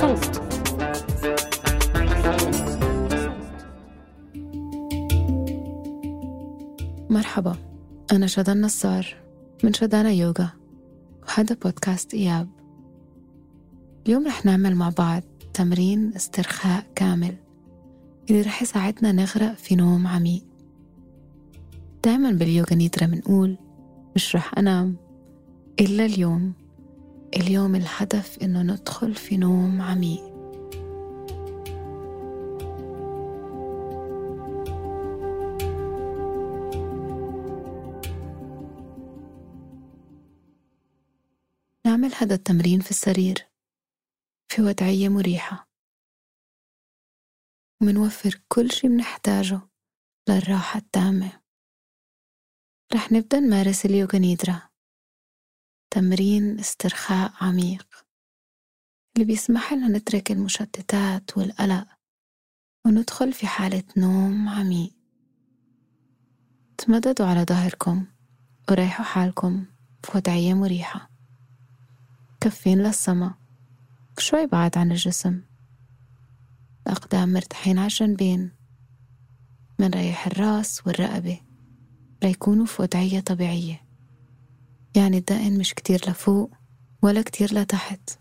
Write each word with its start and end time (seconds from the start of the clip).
صوت 0.00 0.40
مرحبا. 7.10 7.56
أنا 8.12 8.26
شدى 8.26 8.52
النصار 8.52 9.16
من 9.64 9.72
شدانا 9.72 10.10
يوغا. 10.10 10.50
وهذا 11.28 11.56
بودكاست 11.62 12.14
إياب. 12.14 12.48
اليوم 14.06 14.26
رح 14.26 14.44
نعمل 14.44 14.74
مع 14.74 14.88
بعض 14.98 15.22
تمرين 15.54 16.12
استرخاء 16.16 16.86
كامل 16.94 17.34
اللي 18.30 18.42
رح 18.42 18.62
يساعدنا 18.62 19.12
نغرق 19.12 19.54
في 19.54 19.74
نوم 19.74 20.06
عميق. 20.06 20.42
دايما 22.04 22.30
باليوغا 22.30 22.74
نيدرا 22.74 23.06
منقول 23.06 23.56
مش 24.16 24.36
رح 24.36 24.58
أنام 24.58 24.96
إلا 25.80 26.04
اليوم. 26.04 26.59
اليوم 27.36 27.74
الهدف 27.74 28.38
إنه 28.42 28.62
ندخل 28.62 29.14
في 29.14 29.36
نوم 29.36 29.82
عميق. 29.82 30.30
نعمل 41.86 42.14
هذا 42.14 42.34
التمرين 42.34 42.80
في 42.80 42.90
السرير 42.90 43.46
في 44.48 44.62
وضعية 44.62 45.08
مريحة. 45.08 45.68
ومنوفر 47.82 48.40
كل 48.48 48.70
شي 48.70 48.88
منحتاجه 48.88 49.60
للراحة 50.28 50.78
التامة. 50.78 51.40
رح 52.94 53.12
نبدأ 53.12 53.40
نمارس 53.40 53.86
اليوغا 53.86 54.18
نيدرا. 54.18 54.69
تمرين 55.90 56.58
استرخاء 56.60 57.32
عميق. 57.40 57.86
اللي 59.14 59.26
بيسمح 59.26 59.72
لنا 59.72 59.88
نترك 59.98 60.30
المشتتات 60.30 61.38
والقلق 61.38 61.86
وندخل 62.86 63.32
في 63.32 63.46
حالة 63.46 63.82
نوم 63.96 64.48
عميق. 64.48 64.92
تمددوا 66.78 67.26
على 67.26 67.44
ظهركم 67.44 68.06
وريحوا 68.70 69.04
حالكم 69.04 69.64
في 70.04 70.18
وضعية 70.18 70.54
مريحة. 70.54 71.10
كفين 72.40 72.78
للسما 72.78 73.34
شوي 74.18 74.46
بعد 74.46 74.78
عن 74.78 74.90
الجسم. 74.92 75.42
الأقدام 76.86 77.32
مرتاحين 77.32 77.78
على 77.78 77.86
الجنبين. 77.86 78.52
منريح 79.78 80.26
الراس 80.26 80.86
والرقبة 80.86 81.40
ليكونوا 82.22 82.66
في 82.66 82.82
وضعية 82.82 83.20
طبيعية. 83.20 83.89
يعني 84.96 85.18
الدقن 85.18 85.58
مش 85.58 85.74
كتير 85.74 86.00
لفوق 86.08 86.50
ولا 87.02 87.22
كتير 87.22 87.54
لتحت. 87.54 88.18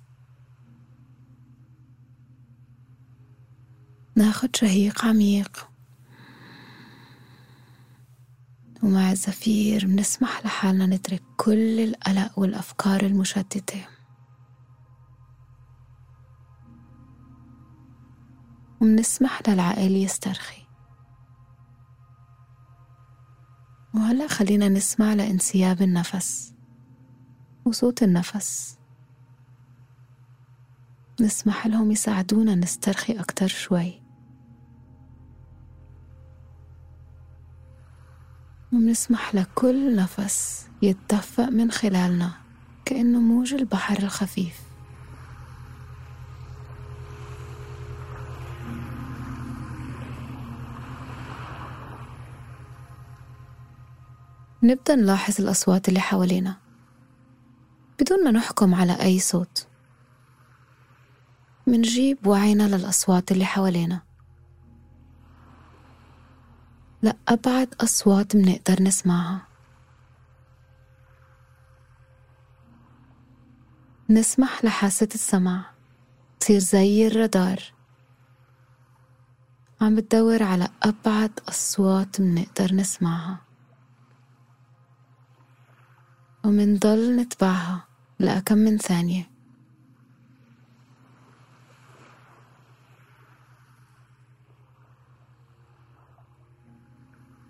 ناخد 4.15 4.55
شهيق 4.55 5.05
عميق. 5.05 5.69
ومع 8.83 9.11
الزفير 9.11 9.85
بنسمح 9.85 10.45
لحالنا 10.45 10.85
نترك 10.85 11.23
كل 11.37 11.79
القلق 11.79 12.39
والأفكار 12.39 13.01
المشتتة. 13.05 13.87
ومنسمح 18.81 19.41
للعقل 19.47 19.91
يسترخي. 19.91 20.61
وهلأ 23.93 24.27
خلينا 24.27 24.69
نسمع 24.69 25.13
لانسياب 25.13 25.81
النفس. 25.81 26.58
وصوت 27.69 28.03
النفس. 28.03 28.77
نسمح 31.21 31.67
لهم 31.67 31.91
يساعدونا 31.91 32.55
نسترخي 32.55 33.19
أكتر 33.19 33.47
شوي. 33.47 34.01
ومنسمح 38.73 39.35
لكل 39.35 39.95
نفس 39.95 40.67
يتدفق 40.81 41.49
من 41.49 41.71
خلالنا 41.71 42.31
كأنه 42.85 43.19
موج 43.19 43.53
البحر 43.53 43.97
الخفيف. 43.97 44.59
نبدأ 54.63 54.95
نلاحظ 54.95 55.41
الأصوات 55.41 55.89
اللي 55.89 55.99
حوالينا. 55.99 56.68
بدون 57.99 58.23
ما 58.23 58.31
نحكم 58.31 58.75
على 58.75 59.01
أي 59.01 59.19
صوت. 59.19 59.67
منجيب 61.67 62.27
وعينا 62.27 62.63
للأصوات 62.63 63.31
اللي 63.31 63.45
حوالينا. 63.45 64.01
لأبعد 67.01 67.75
أصوات 67.81 68.35
منقدر 68.35 68.83
نسمعها. 68.83 69.47
نسمح 74.09 74.65
لحاسة 74.65 75.09
السمع 75.15 75.65
تصير 76.39 76.59
زي 76.59 77.07
الرادار. 77.07 77.59
عم 79.81 79.95
بتدور 79.95 80.43
على 80.43 80.69
أبعد 80.83 81.39
أصوات 81.49 82.21
منقدر 82.21 82.75
نسمعها. 82.75 83.41
ومنضل 86.45 87.15
نتبعها. 87.15 87.88
لأكم 88.19 88.57
من 88.57 88.77
ثانية. 88.77 89.29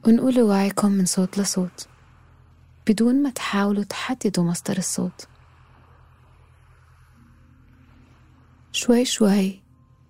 ونقول 0.08 0.42
وعيكم 0.42 0.92
من 0.92 1.06
صوت 1.06 1.38
لصوت. 1.38 1.88
بدون 2.88 3.24
ما 3.24 3.30
تحاولوا 3.30 3.84
تحددوا 3.84 4.44
مصدر 4.44 4.78
الصوت. 4.78 5.28
شوي 8.72 9.06
شوي. 9.06 9.64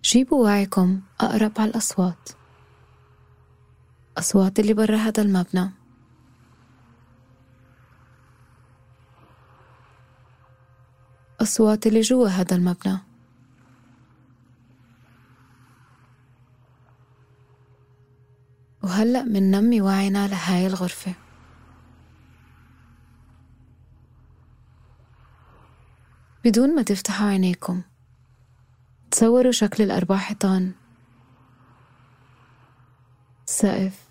جيبوا 0.04 0.44
وعيكم 0.44 1.02
أقرب 1.22 1.52
على 1.58 1.70
الأصوات. 1.70 2.30
أصوات 4.18 4.60
اللي 4.60 4.74
برا 4.74 4.96
هذا 4.98 5.22
المبنى. 5.24 5.79
أصوات 11.42 11.88
اللي 11.88 12.02
جوا 12.02 12.28
هذا 12.28 12.56
المبنى. 12.56 12.98
وهلأ 18.84 19.24
مننمي 19.24 19.82
وعينا 19.82 20.28
لهاي 20.28 20.68
الغرفة. 20.68 21.14
بدون 26.44 26.76
ما 26.76 26.82
تفتحوا 26.82 27.28
عينيكم 27.28 27.82
تصوروا 29.12 29.52
شكل 29.52 29.84
الأربع 29.84 30.18
حيطان 30.18 30.72
سقف. 33.46 34.10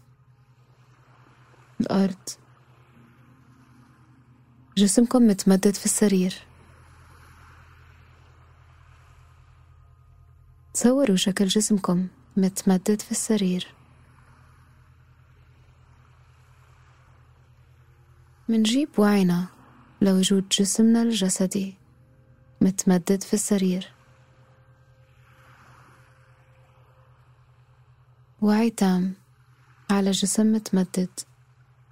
الأرض. 1.81 2.29
جسمكم 4.77 5.27
متمدد 5.27 5.75
في 5.75 5.85
السرير. 5.85 6.48
تصوروا 10.79 11.17
شكل 11.17 11.47
جسمكم 11.47 12.09
متمدد 12.37 13.01
في 13.01 13.11
السرير. 13.11 13.75
منجيب 18.49 18.89
وعينا 18.99 19.47
لوجود 20.01 20.49
جسمنا 20.49 21.03
الجسدي 21.03 21.75
متمدد 22.61 23.23
في 23.23 23.35
السرير. 23.35 23.93
وعي 28.41 28.71
تام 28.71 29.15
على 29.91 30.11
جسم 30.11 30.53
متمدد 30.53 31.21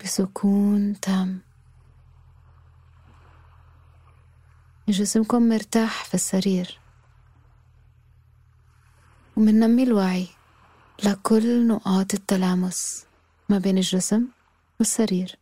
بسكون 0.04 1.00
تام. 1.00 1.40
جسمكم 4.88 5.48
مرتاح 5.48 6.04
في 6.04 6.14
السرير. 6.14 6.85
ومننمي 9.36 9.82
الوعي 9.82 10.28
لكل 11.04 11.66
نقاط 11.68 12.14
التلامس 12.14 13.06
ما 13.48 13.58
بين 13.58 13.76
الجسم 13.78 14.28
والسرير. 14.78 15.38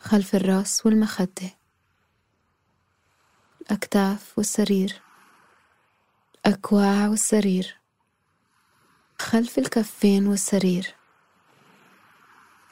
خلف 0.00 0.34
الراس 0.34 0.86
والمخدة. 0.86 1.50
الأكتاف 3.60 4.38
والسرير. 4.38 5.00
الأكواع 6.46 7.08
والسرير. 7.08 7.76
خلف 9.18 9.58
الكفين 9.58 10.26
والسرير. 10.26 10.94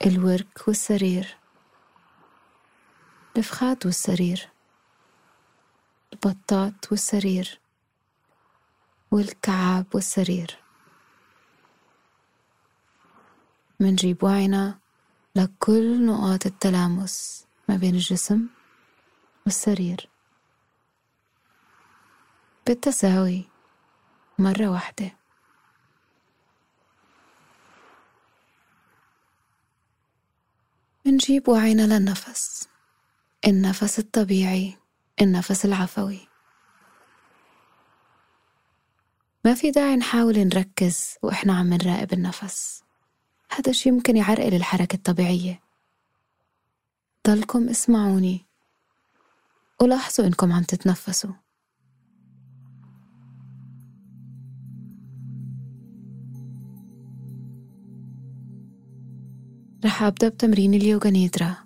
الورك 0.07 0.69
والسرير. 0.69 1.37
الفخاد 3.37 3.87
والسرير. 3.87 4.49
البطاط 6.13 6.91
والسرير. 6.91 7.64
والكعاب 9.15 9.87
والسرير. 9.95 10.59
منجيب 13.81 14.25
وعينا 14.25 14.79
لكل 15.37 16.07
نقاط 16.07 16.47
التلامس 16.47 17.47
ما 17.69 17.77
بين 17.77 17.95
الجسم 17.95 18.47
والسرير. 19.45 20.09
بالتساوي 22.67 23.45
مرة 24.39 24.69
واحدة. 24.69 25.11
منجيب 31.07 31.49
وعينا 31.49 31.83
للنفس. 31.99 32.69
النفس 33.47 33.99
الطبيعي 33.99 34.79
النفس 35.21 35.65
العفوي. 35.65 36.34
ما 39.45 39.55
في 39.55 39.71
داعي 39.71 39.97
نحاول 39.97 40.39
نركز 40.39 41.17
وإحنا 41.23 41.53
عم 41.53 41.75
نراقب 41.75 42.13
النفس. 42.13 42.83
هذا 43.51 43.71
الشي 43.71 43.91
ممكن 43.91 44.17
يعرقل 44.17 44.55
الحركة 44.55 44.97
الطبيعية. 44.97 45.61
ضلكم 47.27 47.69
اسمعوني. 47.69 48.47
ولاحظوا 49.83 50.27
إنكم 50.27 50.53
عم 50.53 50.63
تتنفسوا. 50.63 51.31
رح 59.85 60.03
أبدأ 60.03 60.29
بتمرين 60.29 60.75
اليوغا 60.75 61.11
نيدرا 61.11 61.57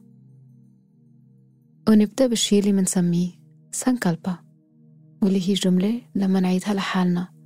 ونبدأ 1.88 2.26
بالشي 2.26 2.58
اللي 2.58 2.72
منسميه 2.72 3.30
سانكالبا 3.72 4.38
واللي 5.22 5.48
هي 5.48 5.54
جملة 5.54 6.02
لما 6.14 6.40
نعيدها 6.40 6.74
لحالنا. 6.74 7.37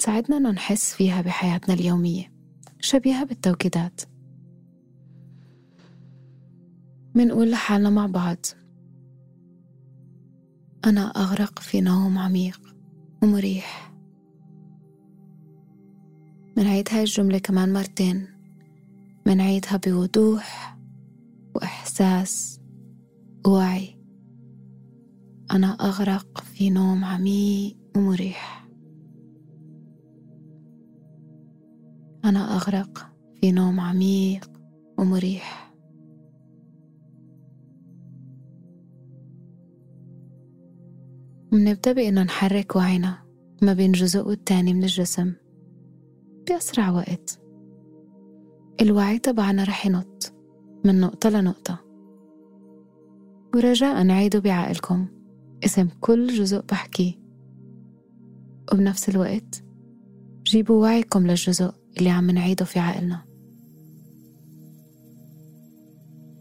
بتساعدنا 0.00 0.36
إنه 0.36 0.50
نحس 0.50 0.94
فيها 0.94 1.22
بحياتنا 1.22 1.74
اليومية 1.74 2.32
شبيهة 2.80 3.24
بالتوكيدات 3.24 4.00
منقول 7.14 7.50
لحالنا 7.50 7.90
مع 7.90 8.06
بعض 8.06 8.36
أنا 10.84 11.00
أغرق 11.00 11.58
في 11.58 11.80
نوم 11.80 12.18
عميق 12.18 12.60
ومريح. 13.22 13.92
منعيد 16.56 16.88
هاي 16.92 17.00
الجملة 17.00 17.38
كمان 17.38 17.72
مرتين. 17.72 18.26
منعيدها 19.26 19.76
بوضوح 19.76 20.78
وإحساس 21.54 22.60
ووعي. 23.46 24.00
أنا 25.50 25.66
أغرق 25.66 26.40
في 26.40 26.70
نوم 26.70 27.04
عميق 27.04 27.76
ومريح. 27.96 28.69
أنا 32.24 32.56
أغرق 32.56 33.12
في 33.40 33.52
نوم 33.52 33.80
عميق 33.80 34.50
ومريح. 34.98 35.74
منبدأ 41.52 41.92
بإنه 41.92 42.22
نحرك 42.22 42.76
وعينا 42.76 43.18
ما 43.62 43.72
بين 43.72 43.92
جزء 43.92 44.28
والتاني 44.28 44.74
من 44.74 44.82
الجسم 44.82 45.32
بأسرع 46.48 46.90
وقت. 46.90 47.40
الوعي 48.80 49.18
تبعنا 49.18 49.64
رح 49.64 49.86
ينط 49.86 50.32
من 50.84 51.00
نقطة 51.00 51.30
لنقطة. 51.30 51.78
ورجاء 53.54 54.10
عيدوا 54.10 54.40
بعقلكم 54.40 55.06
اسم 55.64 55.88
كل 56.00 56.26
جزء 56.26 56.60
بحكيه 56.60 57.14
وبنفس 58.72 59.08
الوقت 59.08 59.64
جيبوا 60.42 60.82
وعيكم 60.82 61.26
للجزء. 61.26 61.79
اللي 61.98 62.10
عم 62.10 62.30
نعيده 62.30 62.64
في 62.64 62.78
عقلنا. 62.78 63.22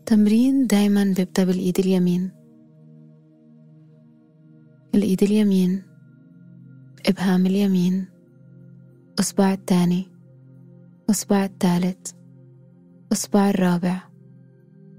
تمرين 0.05 0.67
دايما 0.67 1.03
بيبدأ 1.17 1.43
بالإيد 1.43 1.79
اليمين. 1.79 2.31
الإيد 4.95 5.23
اليمين 5.23 5.83
إبهام 7.07 7.45
اليمين 7.45 8.05
أصبع 9.19 9.53
التاني 9.53 10.07
أصبع 11.09 11.45
التالت 11.45 12.15
أصبع 13.11 13.49
الرابع 13.49 14.01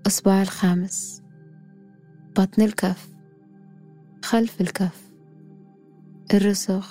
أصبع 0.06 0.42
الخامس 0.42 1.23
بطن 2.37 2.62
الكف 2.62 3.11
خلف 4.25 4.61
الكف 4.61 5.11
الرسغ 6.35 6.87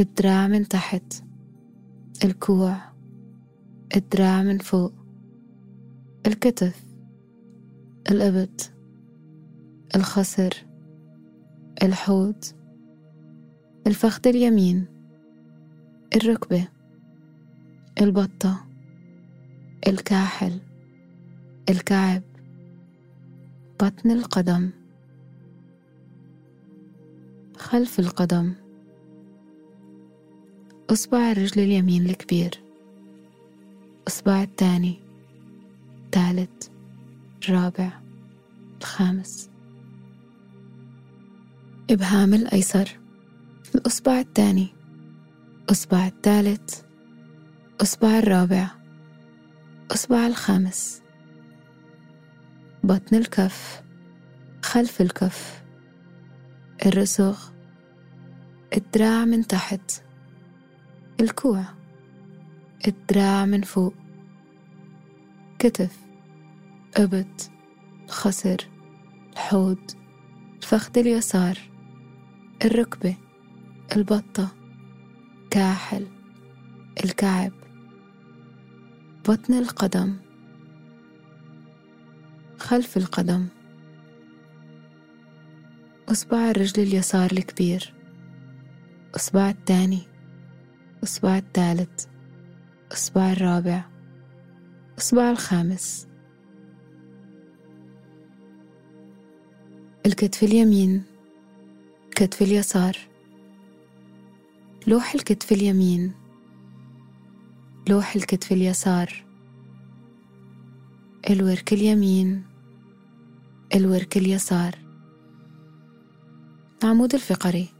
الدراع 0.00 0.46
من 0.46 0.68
تحت. 0.68 1.27
الكوع 2.24 2.76
الدراع 3.96 4.42
من 4.42 4.58
فوق 4.58 4.92
الكتف 6.26 6.84
الإبط 8.10 8.70
الخصر 9.96 10.50
الحوض 11.82 12.44
الفخذ 13.86 14.28
اليمين 14.28 14.86
الركبة 16.16 16.68
البطة 18.00 18.66
الكاحل 19.86 20.60
الكعب 21.70 22.22
بطن 23.80 24.10
القدم 24.10 24.70
خلف 27.56 28.00
القدم. 28.00 28.54
أصبع 30.90 31.32
الرجل 31.32 31.62
اليمين 31.62 32.06
الكبير. 32.06 32.50
أصبع 34.08 34.42
الثاني. 34.42 35.00
الثالث. 36.04 36.68
الرابع. 37.44 38.00
الخامس. 38.80 39.50
إبهام 41.90 42.34
الأيسر. 42.34 42.98
الأصبع 43.74 44.20
الثاني. 44.20 44.68
أصبع 45.70 46.06
الثالث. 46.06 46.80
أصبع 47.80 48.18
الرابع. 48.18 48.70
أصبع 49.90 50.26
الخامس. 50.26 51.02
بطن 52.84 53.16
الكف. 53.16 53.82
خلف 54.62 55.00
الكف. 55.00 55.62
الرسغ. 56.86 57.38
الدراع 58.76 59.24
من 59.24 59.46
تحت. 59.46 60.07
الكوع. 61.20 61.64
الدراع 62.88 63.46
من 63.46 63.62
فوق. 63.62 63.94
كتف. 65.58 65.98
إبط 66.96 67.50
الخصر 68.04 68.56
الحوض. 69.32 69.78
الفخذ 70.56 70.98
اليسار. 70.98 71.58
الركبة. 72.64 73.16
البطة. 73.96 74.48
كاحل. 75.50 76.06
الكعب. 77.04 77.52
بطن 79.28 79.54
القدم. 79.54 80.16
خلف 82.58 82.96
القدم. 82.96 83.46
أصبع 86.08 86.50
الرجل 86.50 86.82
اليسار 86.82 87.32
الكبير. 87.32 87.94
أصبع 89.16 89.50
الثاني. 89.50 90.07
أصبع 91.04 91.38
الثالث 91.38 92.06
أصبع 92.92 93.32
الرابع 93.32 93.84
أصبع 94.98 95.30
الخامس. 95.30 96.08
الكتف 100.06 100.42
اليمين 100.42 101.02
الكتف 102.08 102.42
اليسار. 102.42 102.96
لوح 104.86 105.14
الكتف 105.14 105.52
اليمين 105.52 106.14
لوح 107.88 108.16
الكتف 108.16 108.52
اليسار. 108.52 109.24
الورك 111.30 111.72
اليمين 111.72 112.44
الورك 113.74 114.16
اليسار. 114.16 114.74
العمود 116.82 117.14
الفقري. 117.14 117.77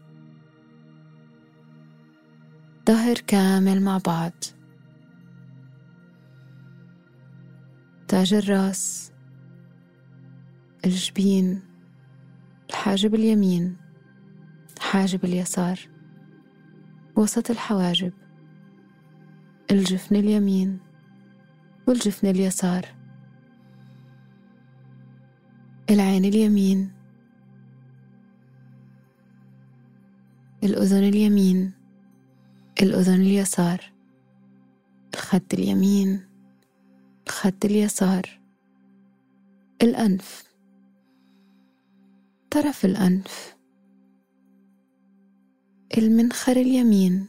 ظهر 2.89 3.15
كامل 3.27 3.83
مع 3.83 3.99
بعض. 3.99 4.33
تاج 8.09 8.35
الراس 8.35 9.13
الجبين 10.85 11.63
الحاجب 12.71 13.15
اليمين 13.15 13.77
حاجب 14.81 15.25
اليسار 15.25 15.81
وسط 17.17 17.51
الحواجب 17.51 18.13
الجفن 19.71 20.17
اليمين 20.17 20.79
والجفن 21.89 22.29
اليسار 22.29 22.87
العين 25.91 26.25
اليمين 26.25 26.93
الأذن 30.65 31.05
اليمين 31.05 31.78
الأذن 32.83 33.21
اليسار 33.21 33.93
الخد 35.15 35.53
اليمين 35.53 36.29
الخد 37.27 37.65
اليسار 37.65 38.41
الأنف. 39.83 40.45
طرف 42.51 42.85
الأنف. 42.85 43.57
المنخر 45.99 46.53
اليمين 46.53 47.29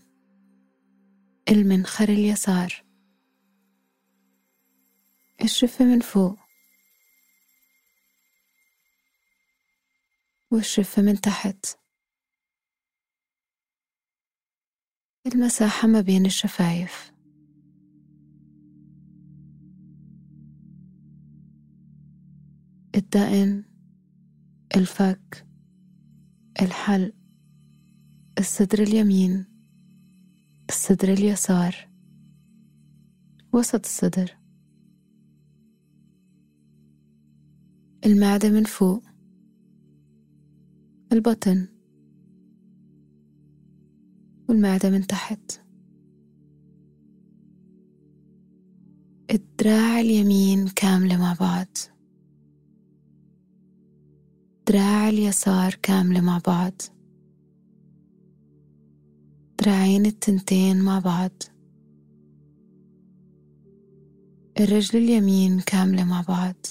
المنخر 1.49 2.09
اليسار. 2.09 2.83
الشفة 5.43 5.85
من 5.85 5.99
فوق. 5.99 6.37
والشفة 10.51 11.01
من 11.01 11.21
تحت. 11.21 11.65
المساحة 15.33 15.87
ما 15.87 16.01
بين 16.01 16.25
الشفايف. 16.25 17.11
الدقن 22.95 23.63
الفك 24.75 25.47
الحلق 26.61 27.13
الصدر 28.39 28.83
اليمين 28.83 29.45
الصدر 30.69 31.13
اليسار 31.13 31.75
وسط 33.53 33.85
الصدر. 33.85 34.37
المعدة 38.05 38.49
من 38.49 38.63
فوق 38.63 39.03
البطن. 41.13 41.78
والمعدة 44.49 44.89
من 44.89 45.07
تحت. 45.07 45.61
الدراع 49.31 49.99
اليمين 49.99 50.67
كاملة 50.67 51.17
مع 51.17 51.35
بعض. 51.39 51.67
دراع 54.67 55.09
اليسار 55.09 55.77
كاملة 55.81 56.21
مع 56.21 56.41
بعض. 56.47 56.73
دراعين 59.59 60.05
التنتين 60.05 60.81
مع 60.81 60.99
بعض. 60.99 61.31
الرجل 64.59 64.99
اليمين 64.99 65.59
كاملة 65.59 66.03
مع 66.03 66.21
بعض. 66.21 66.65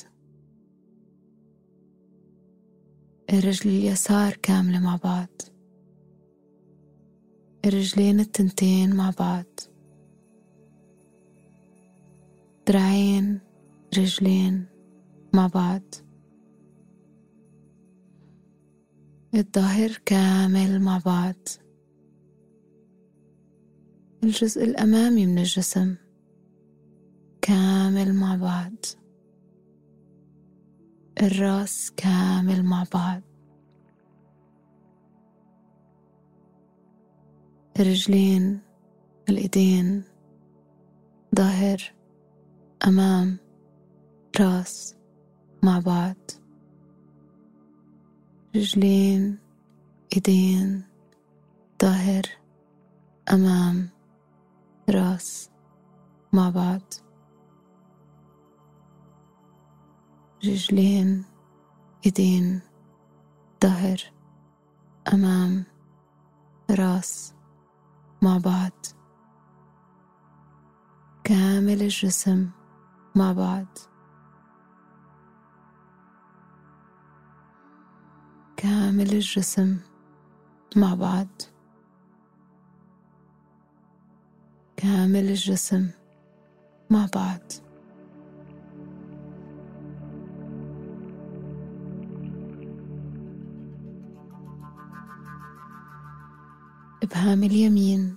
الرجل 3.33 3.71
اليسار 3.71 4.33
كاملة 4.33 4.81
مع 4.81 4.97
بعض. 4.97 5.58
الرجلين 7.65 8.21
التنتين 8.21 8.97
مع 8.97 9.11
بعض. 9.19 9.45
دراعين 12.67 13.41
رجلين 13.99 14.67
مع 15.35 15.47
بعض. 15.47 15.83
الظهر 19.35 19.93
كامل 20.07 20.81
مع 20.81 20.99
بعض. 20.99 21.49
الجزء 24.25 24.65
الأمامي 24.65 25.27
من 25.27 25.39
الجسم 25.39 25.97
كامل 27.43 28.15
مع 28.15 28.37
بعض. 28.37 28.85
الراس 31.23 31.93
كامل 31.97 32.63
مع 32.63 32.85
بعض. 32.95 33.28
الرجلين 37.81 38.61
الإيدين 39.29 40.05
ظهر 41.37 41.77
أمام 42.87 43.39
راس 44.41 44.97
مع 45.63 45.79
بعض. 45.79 46.17
رجلين 48.57 49.39
إيدين 50.17 50.85
ظهر 51.83 52.23
أمام 53.33 53.89
راس 54.91 55.51
مع 56.33 56.51
بعض. 56.51 56.83
رجلين 60.45 61.25
إيدين 62.07 62.61
ظهر 63.65 63.99
أمام 65.13 65.65
راس 66.71 67.38
مع 68.23 68.39
بعض. 68.39 68.87
كامل 71.25 71.83
الجسم 71.83 72.51
مع 73.15 73.33
بعض. 73.33 73.67
كامل 78.57 79.13
الجسم 79.13 79.81
مع 80.77 80.95
بعض. 80.95 81.29
كامل 84.77 85.29
الجسم 85.29 85.91
مع 86.91 87.07
بعض. 87.15 87.68
إبهام 97.03 97.43
اليمين. 97.43 98.17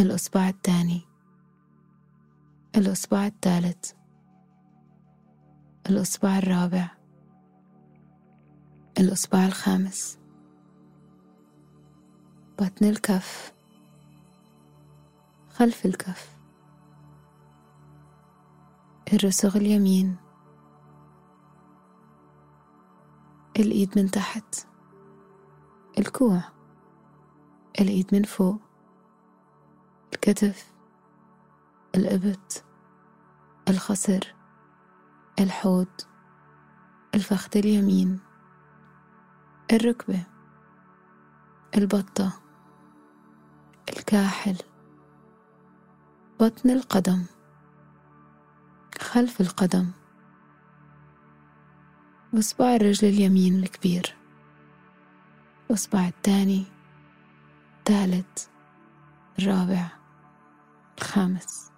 الأصبع 0.00 0.48
الثاني. 0.48 1.00
الأصبع 2.76 3.26
الثالث. 3.26 3.92
الأصبع 5.90 6.38
الرابع. 6.38 6.90
الأصبع 8.98 9.46
الخامس. 9.46 10.18
بطن 12.58 12.86
الكف. 12.86 13.52
خلف 15.50 15.86
الكف. 15.86 16.36
الرسغ 19.12 19.56
اليمين. 19.56 20.16
الإيد 23.56 23.98
من 23.98 24.10
تحت. 24.10 24.66
الكوع. 25.98 26.55
الإيد 27.80 28.14
من 28.14 28.22
فوق 28.22 28.60
الكتف 30.12 30.72
الإبط 31.94 32.64
الخصر 33.68 34.34
الحوض 35.40 35.86
الفخذ 37.14 37.58
اليمين 37.58 38.20
الركبة 39.72 40.22
البطة 41.76 42.32
الكاحل 43.88 44.56
بطن 46.40 46.70
القدم 46.70 47.24
خلف 49.00 49.40
القدم 49.40 49.90
وإصبع 52.32 52.76
الرجل 52.76 53.08
اليمين 53.08 53.58
الكبير 53.58 54.16
الإصبع 55.70 56.08
الثاني. 56.08 56.75
الثالث 57.88 58.48
الرابع 59.38 59.88
الخامس. 60.98 61.72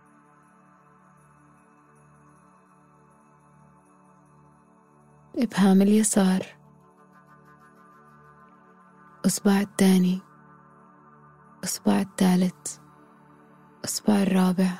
إبهام 5.37 5.83
اليسار. 5.83 6.47
إصبع 9.27 9.61
الثاني 9.61 10.21
إصبع 11.65 12.01
الثالث 12.01 12.79
إصبع 13.85 14.15
الرابع 14.15 14.73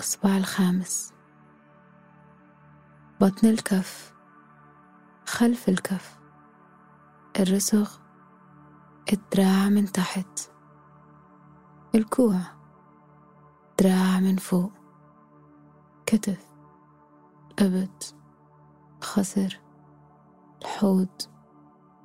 إصبع 0.00 0.36
الخامس. 0.36 1.12
بطن 3.20 3.46
الكف 3.48 4.14
خلف 5.26 5.68
الكف 5.68 6.18
الرسغ 7.40 8.07
الدراع 9.12 9.68
من 9.68 9.92
تحت. 9.92 10.50
الكوع 11.94 12.40
دراع 13.80 14.20
من 14.20 14.36
فوق. 14.36 14.72
كتف 16.06 16.48
أبد 17.58 18.02
خصر 19.00 19.60
الحوض 20.62 21.08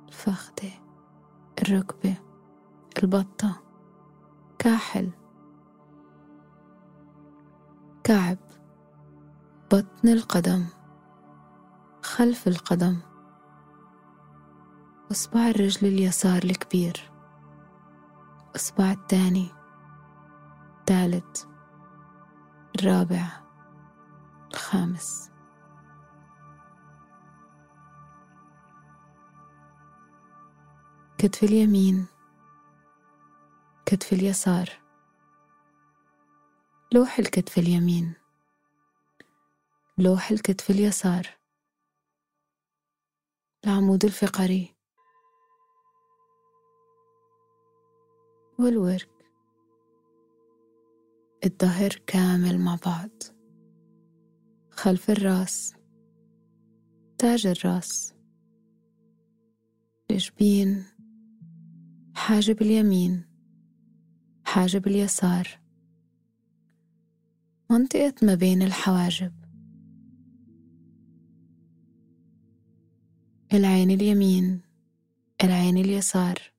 الفخدة 0.08 0.70
الركبة 1.62 2.16
البطة 3.02 3.62
كاحل 4.58 5.10
كعب 8.04 8.38
بطن 9.72 10.08
القدم 10.08 10.66
خلف 12.02 12.48
القدم. 12.48 12.98
إصبع 15.14 15.48
الرجل 15.48 15.86
اليسار 15.86 16.42
الكبير. 16.42 17.10
إصبع 18.56 18.92
الثاني 18.92 19.50
الثالث 20.80 21.44
الرابع 22.78 23.26
الخامس. 24.50 25.30
كتف 31.18 31.42
اليمين 31.42 32.06
كتف 33.86 34.12
اليسار. 34.12 34.68
لوح 36.92 37.18
الكتف 37.18 37.58
اليمين 37.58 38.14
لوح 39.98 40.30
الكتف 40.30 40.70
اليسار. 40.70 41.26
العمود 43.64 44.04
الفقري. 44.04 44.73
والورك. 48.58 49.08
الظهر 51.44 51.90
كامل 52.06 52.58
مع 52.58 52.78
بعض. 52.86 53.10
خلف 54.70 55.10
الراس. 55.10 55.74
تاج 57.18 57.46
الراس. 57.46 58.14
الجبين. 60.10 60.84
حاجب 62.14 62.62
اليمين. 62.62 63.24
حاجب 64.44 64.86
اليسار. 64.86 65.60
منطقة 67.70 68.14
ما 68.22 68.34
بين 68.34 68.62
الحواجب. 68.62 69.32
العين 73.52 73.90
اليمين. 73.90 74.60
العين 75.44 75.76
اليسار. 75.76 76.53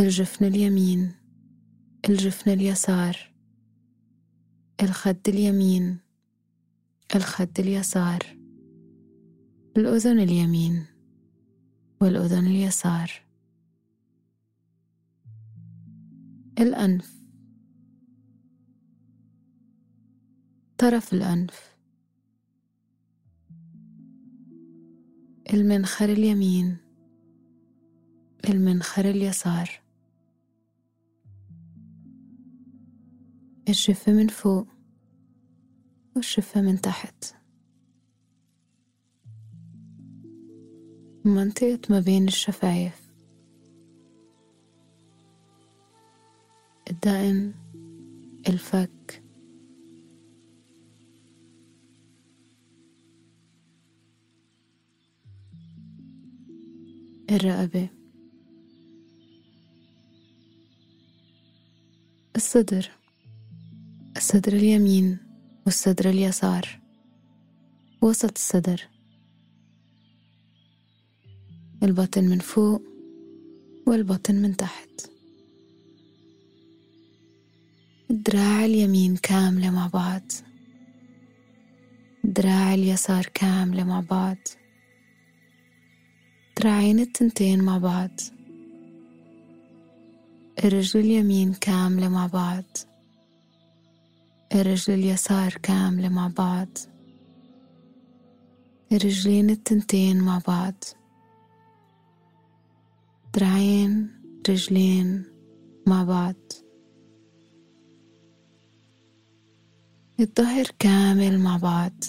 الجفن 0.00 0.44
اليمين 0.44 1.12
الجفن 2.08 2.50
اليسار 2.50 3.32
الخد 4.82 5.28
اليمين 5.28 5.98
الخد 7.14 7.60
اليسار 7.60 8.40
الأذن 9.76 10.20
اليمين 10.20 10.86
والأذن 12.00 12.46
اليسار. 12.46 13.12
الأنف 16.58 17.20
طرف 20.78 21.12
الأنف. 21.12 21.76
المنخر 25.52 26.08
اليمين 26.08 26.76
المنخر 28.48 29.04
اليسار. 29.10 29.89
الشفة 33.70 34.12
من 34.12 34.28
فوق 34.28 34.66
والشفة 36.16 36.60
من 36.60 36.80
تحت. 36.80 37.34
منطقة 41.24 41.80
ما 41.90 42.00
بين 42.00 42.28
الشفايف. 42.28 43.10
الدقن 46.90 47.52
الفك. 48.48 49.22
الرقبة. 57.30 57.88
الصدر. 62.36 62.99
الصدر 64.30 64.52
اليمين 64.52 65.18
والصدر 65.66 66.10
اليسار. 66.10 66.80
وسط 68.02 68.32
الصدر. 68.36 68.88
البطن 71.82 72.24
من 72.24 72.38
فوق 72.38 72.82
والبطن 73.86 74.34
من 74.34 74.56
تحت. 74.56 74.88
الدراع 78.10 78.64
اليمين 78.64 79.16
كاملة 79.16 79.70
مع 79.70 79.86
بعض. 79.86 80.22
دراع 82.24 82.74
اليسار 82.74 83.26
كاملة 83.34 83.84
مع 83.84 84.00
بعض. 84.00 84.38
دراعين 86.60 86.98
التنتين 86.98 87.62
مع 87.62 87.78
بعض. 87.78 88.20
الرجل 90.64 91.00
اليمين 91.00 91.52
كاملة 91.52 92.08
مع 92.08 92.26
بعض. 92.26 92.89
الرجل 94.54 94.94
اليسار 94.94 95.52
كاملة 95.62 96.08
مع 96.08 96.28
بعض. 96.38 96.68
الرجلين 98.92 99.50
التنتين 99.50 100.20
مع 100.20 100.40
بعض. 100.48 100.74
دراعين 103.34 104.10
رجلين 104.48 105.24
مع 105.86 106.04
بعض. 106.04 106.34
الظهر 110.20 110.66
كامل 110.78 111.38
مع 111.38 111.56
بعض. 111.56 112.04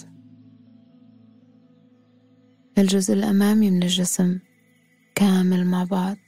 الجزء 2.78 3.14
الأمامي 3.14 3.70
من 3.70 3.82
الجسم 3.82 4.38
كامل 5.14 5.66
مع 5.66 5.84
بعض. 5.84 6.18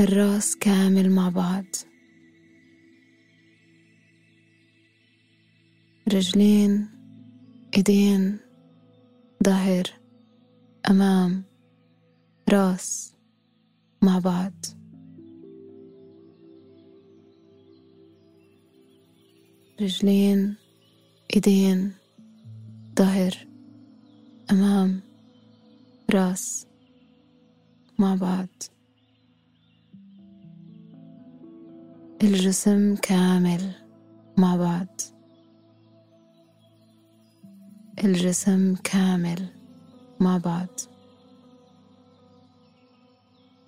الراس 0.00 0.56
كامل 0.56 1.10
مع 1.10 1.28
بعض. 1.28 1.64
رجلين 6.12 6.88
ايدين 7.76 8.38
ظهر 9.44 9.84
امام 10.90 11.42
راس 12.48 13.14
مع 14.02 14.18
بعض. 14.18 14.52
رجلين 19.80 20.54
ايدين 21.34 21.92
ظهر 22.98 23.46
امام 24.50 25.00
راس 26.10 26.66
مع 27.98 28.14
بعض. 28.14 28.48
الجسم 32.22 32.96
كامل 32.96 33.72
مع 34.38 34.56
بعض. 34.56 35.13
الجسم 38.04 38.74
كامل 38.74 39.48
مع 40.20 40.38
بعض. 40.38 40.68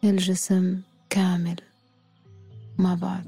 الجسم 0.05 0.81
كامل 1.11 1.57
مع 2.79 2.95
بعض. 2.95 3.25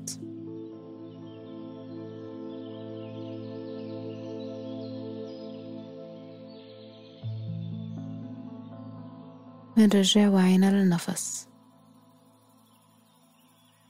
منرجع 9.76 10.28
وعينا 10.28 10.70
للنفس. 10.70 11.48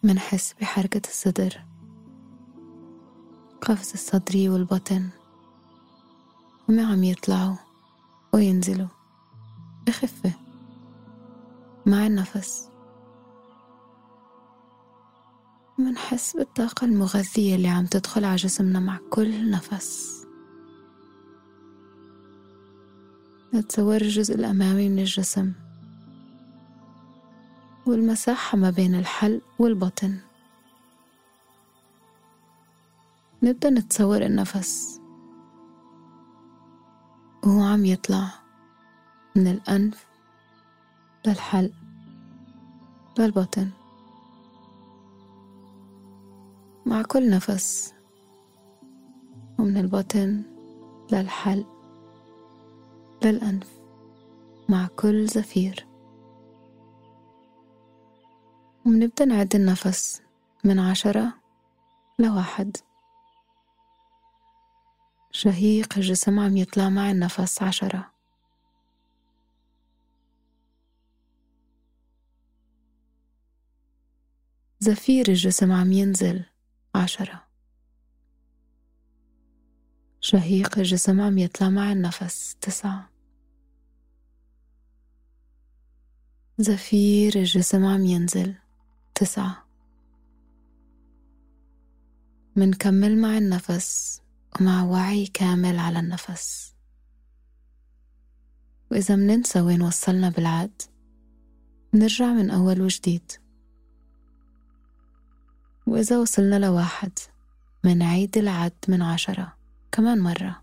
منحس 0.02 0.54
بحركة 0.60 1.02
الصدر 1.08 1.64
قفز 3.60 3.92
الصدري 3.92 4.48
والبطن. 4.48 5.08
هما 6.68 6.92
عم 6.92 7.04
يطلعوا 7.04 7.56
وينزلوا. 8.32 8.88
بخفة. 9.86 10.32
مع 11.86 12.06
النفس. 12.06 12.68
منحس 15.78 16.36
بالطاقة 16.36 16.84
المغذية 16.84 17.54
اللي 17.54 17.68
عم 17.68 17.86
تدخل 17.86 18.24
على 18.24 18.36
جسمنا 18.36 18.80
مع 18.80 18.98
كل 19.10 19.50
نفس. 19.50 20.18
نتصور 23.54 23.96
الجزء 23.96 24.34
الأمامي 24.34 24.88
من 24.88 24.98
الجسم. 24.98 25.52
والمساحة 27.86 28.58
ما 28.58 28.70
بين 28.70 28.94
الحلق 28.94 29.42
والبطن. 29.58 30.18
نبدأ 33.42 33.70
نتصور 33.70 34.22
النفس. 34.22 34.97
وهو 37.48 37.62
عم 37.62 37.84
يطلع 37.84 38.28
من 39.36 39.46
الأنف 39.46 40.06
للحلق 41.26 41.72
للبطن 43.18 43.70
مع 46.86 47.02
كل 47.02 47.30
نفس 47.30 47.94
ومن 49.58 49.76
البطن 49.76 50.42
للحلق 51.12 51.66
للأنف 53.24 53.80
مع 54.68 54.88
كل 54.96 55.26
زفير 55.26 55.86
ومنبدأ 58.86 59.24
نعد 59.24 59.54
النفس 59.54 60.22
من 60.64 60.78
عشرة 60.78 61.32
لواحد 62.18 62.76
شهيق 65.30 65.96
الجسم 65.96 66.38
عم 66.38 66.56
يطلع 66.56 66.88
مع 66.88 67.10
النفس 67.10 67.62
عشرة. 67.62 68.12
زفير 74.80 75.28
الجسم 75.28 75.72
عم 75.72 75.92
ينزل 75.92 76.44
عشرة. 76.94 77.44
شهيق 80.20 80.78
الجسم 80.78 81.20
عم 81.20 81.38
يطلع 81.38 81.68
مع 81.68 81.92
النفس 81.92 82.56
تسعة. 82.60 83.10
زفير 86.58 87.36
الجسم 87.36 87.84
عم 87.84 88.04
ينزل 88.04 88.54
تسعة. 89.14 89.64
منكمل 92.56 93.18
مع 93.18 93.38
النفس 93.38 94.22
ومع 94.60 94.84
وعي 94.84 95.26
كامل 95.26 95.78
على 95.78 95.98
النفس. 95.98 96.74
وإذا 98.90 99.16
مننسى 99.16 99.60
وين 99.60 99.82
وصلنا 99.82 100.28
بالعد 100.28 100.82
نرجع 101.94 102.32
من 102.32 102.50
أول 102.50 102.80
وجديد. 102.80 103.32
وإذا 105.86 106.18
وصلنا 106.18 106.58
لواحد 106.58 107.12
منعيد 107.84 108.38
العد 108.38 108.84
من 108.88 109.02
عشرة 109.02 109.56
كمان 109.92 110.18
مرة. 110.18 110.62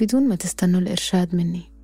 بدون 0.00 0.28
ما 0.28 0.34
تستنوا 0.36 0.80
الإرشاد 0.80 1.34
مني. 1.34 1.77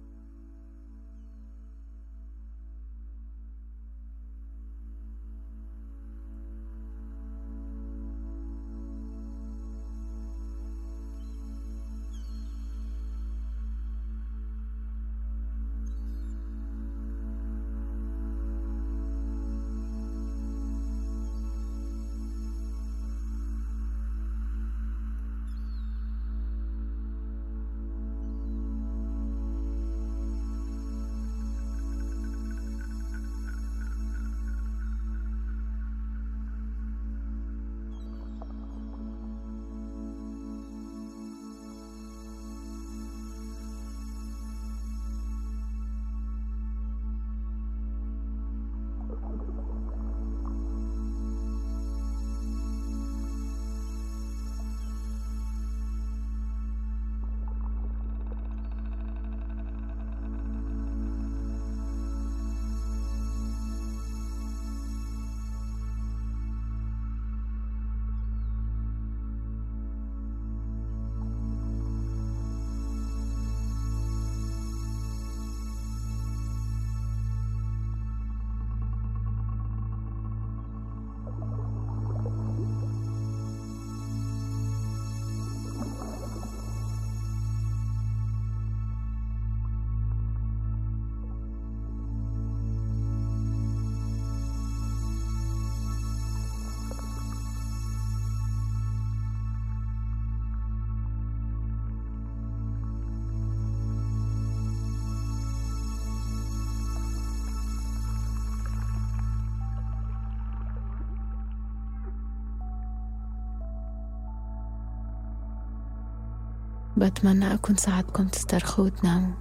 بتمنى 116.96 117.54
أكون 117.54 117.76
ساعدكم 117.76 118.28
تسترخوا 118.28 118.84
وتناموا 118.84 119.34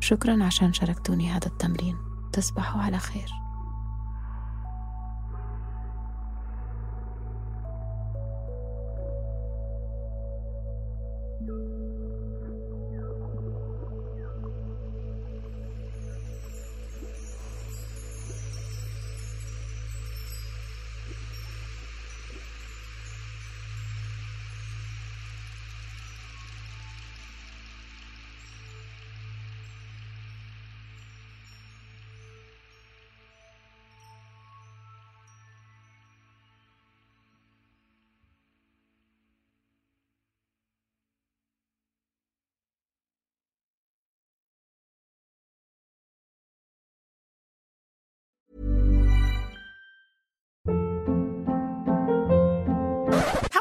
شكرا 0.00 0.44
عشان 0.44 0.72
شاركتوني 0.72 1.30
هذا 1.30 1.46
التمرين. 1.46 1.96
تصبحوا 2.32 2.82
على 2.82 2.98
خير. 2.98 3.47